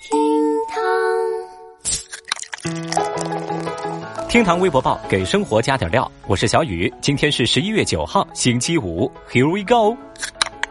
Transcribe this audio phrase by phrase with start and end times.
[0.00, 0.18] 厅
[0.70, 0.80] 堂，
[4.30, 9.94] 厅堂微博报给生活加点料，我是小雨，今天是十一月九号，星期五，Here we go。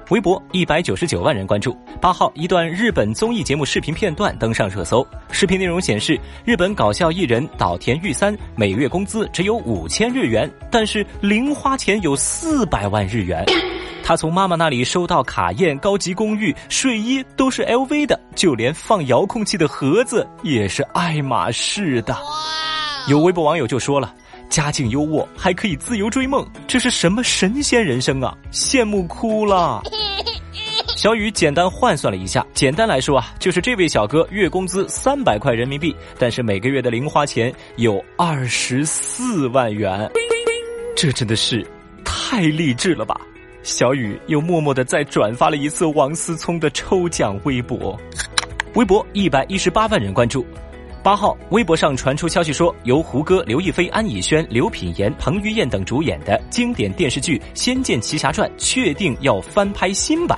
[0.09, 1.77] 微博一百九十九万人关注。
[2.01, 5.05] 八号，一段日本综艺节目视频片段登上热搜。
[5.31, 13.45] 视频内容显示，日本搞笑艺人岛田裕三每月工资只有五千日元，但是零花钱有四百万日元。
[14.09, 22.17] 他从妈妈那里收到卡宴、高级公寓、睡衣都是 LV 的，就连放遥控器的盒子也是爱马仕的。
[23.07, 24.11] 有微博网友就说了。
[24.49, 28.35] 家境优渥，还可以自由追梦，这是什么神仙人生啊！
[28.51, 29.83] 羡慕哭了。
[30.97, 40.11] 小雨简单换算了一下，简单来说啊，就是这位小哥月工资三百块人民币，但是每个月的零花钱有二十四万元，
[40.97, 41.63] 这真的是
[42.03, 43.21] 太励志了吧！
[43.61, 47.99] 小雨又默默的再转发了一次王思聪的抽奖微博，
[48.75, 50.45] 微博一百一十八万人关注。
[51.01, 60.37] 八号，微博上传出消息说，由胡歌、刘亦菲、安以轩、刘品言、彭于晏等主演的经典电视剧《仙剑奇侠传》确定要翻拍新版，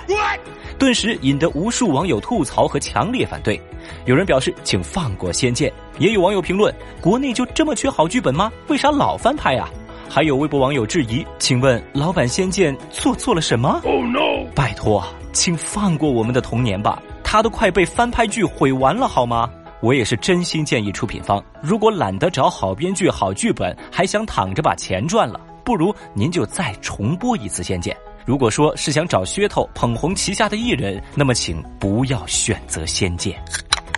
[0.78, 3.60] 顿时引得无数网友吐槽和强烈反对。
[4.06, 8.52] 有人表示，请放过《仙剑》，也有网友评论，国内就这么缺好剧本吗？
[8.68, 9.68] 为啥老翻拍啊？
[10.14, 14.46] 还有微博网友质疑，请问老板《仙剑》做错了什么？Oh no！
[14.54, 19.50] 拜托，请放过我们的童年吧，它都快被翻拍剧毁完了，好吗？
[19.80, 27.96] 我也是真心建议出品方，如果懒得找好编剧、好剧本，还想躺着把钱赚了，不如您就再重播一次《仙剑》。
[28.26, 33.34] 如果说是想找噱头捧红旗下的艺人，那么请不要选择《仙剑》。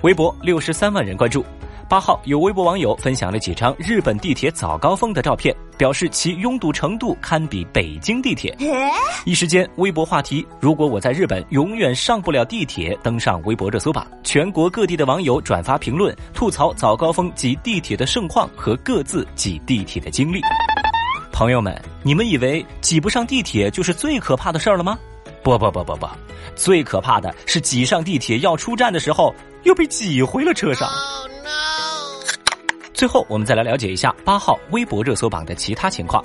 [0.04, 1.44] 微博六十三万人关注。
[1.94, 8.58] 八号，有微博网友分享了几张日本地铁早高峰的照片，表示其拥堵程度堪比北京地铁。
[9.26, 20.42] 一时间，微博话题“如果我在日本永远上不了地铁”登上微博热搜榜，全国各地的网友转发评论，吐槽早高峰挤地铁的盛况和各自挤地铁的经历。
[21.32, 24.98] 朋友们，你们以为挤不上地铁就是最可怕的事儿了吗？
[25.44, 26.10] 不不不不不，
[26.56, 29.32] 最可怕的是挤上地铁要出站的时候
[29.62, 30.90] 又被挤回了车上。
[32.94, 36.24] 最后，我们再来了解一下八号微博热搜榜的其他情况。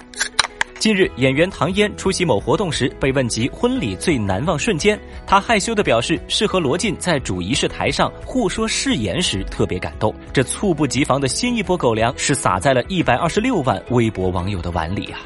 [0.78, 4.96] 近日，演员唐嫣出席某活动时被问及婚礼最难忘瞬间，
[5.26, 10.14] 她害羞地表示是和罗晋在主仪式台上互说誓言时特别感动。
[10.32, 15.18] 这猝不及防的新一波狗粮是撒在了一百二十六万微博网友的碗里啊！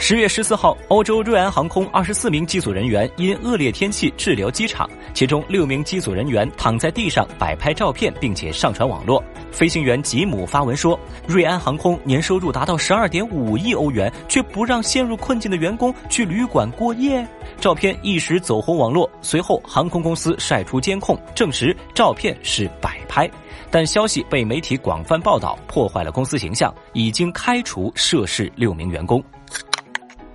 [0.00, 9.22] 十月十四号，欧洲瑞安航空二十四名机组人员因恶劣天气滞留机场，其中六名机组人员躺在地上摆拍照片，并且上传网络。
[9.50, 17.26] 飞行员吉姆发文说：“瑞安航空年收入达到十二点五亿欧元，却不让陷入困境的员工去旅馆过夜。”
[17.60, 19.10] 照片一时走红网络。
[19.20, 23.28] 随后，航空公司晒出监控，证实照片是摆拍，
[23.68, 29.22] 但消息被媒体广泛报道，破坏了公司形象，已经开除涉事六名员工。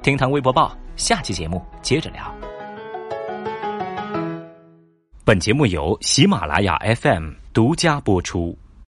[0.03, 2.29] 厅堂微博报，下期节目接着聊。
[5.23, 8.53] 本节目由喜马拉雅 FM 独家播出。